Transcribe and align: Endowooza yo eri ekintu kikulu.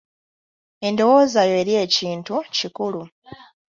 Endowooza 0.87 1.41
yo 1.49 1.55
eri 1.61 1.73
ekintu 1.85 2.35
kikulu. 2.55 3.01